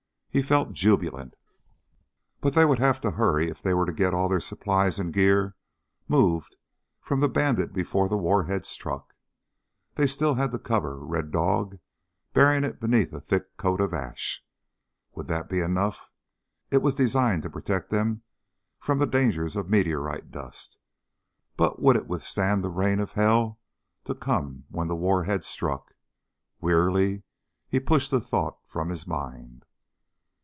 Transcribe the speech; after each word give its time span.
He 0.33 0.41
felt 0.41 0.71
jubilant. 0.71 1.35
But 2.39 2.53
they 2.53 2.63
would 2.63 2.79
have 2.79 3.01
to 3.01 3.11
hurry 3.11 3.49
if 3.49 3.61
they 3.61 3.73
were 3.73 3.85
to 3.85 3.91
get 3.91 4.13
all 4.13 4.29
their 4.29 4.39
supplies 4.39 4.97
and 4.97 5.11
gear 5.11 5.57
moved 6.07 6.55
from 7.01 7.19
Bandit 7.33 7.73
before 7.73 8.07
the 8.07 8.15
warhead 8.15 8.65
struck. 8.65 9.13
They 9.95 10.07
still 10.07 10.35
had 10.35 10.51
to 10.51 10.57
cover 10.57 10.99
Red 11.05 11.31
Dog, 11.31 11.79
burying 12.31 12.63
it 12.63 12.79
beneath 12.79 13.11
a 13.11 13.19
thick 13.19 13.57
coat 13.57 13.81
of 13.81 13.93
ash. 13.93 14.41
Would 15.15 15.27
that 15.27 15.49
be 15.49 15.59
enough? 15.59 16.09
It 16.71 16.77
was 16.81 16.95
designed 16.95 17.43
to 17.43 17.49
protect 17.49 17.89
them 17.89 18.21
from 18.79 18.99
the 18.99 19.07
dangers 19.07 19.57
of 19.57 19.69
meteorite 19.69 20.31
dust, 20.31 20.77
but 21.57 21.81
would 21.81 21.97
it 21.97 22.07
withstand 22.07 22.63
the 22.63 22.69
rain 22.71 23.01
of 23.01 23.11
hell 23.11 23.59
to 24.05 24.15
come 24.15 24.63
when 24.69 24.87
the 24.87 24.95
warhead 24.95 25.43
struck? 25.43 25.93
Wearily 26.61 27.23
he 27.67 27.81
pushed 27.81 28.11
the 28.11 28.21
thought 28.21 28.57
from 28.65 28.87
his 28.87 29.05
mind. 29.05 29.65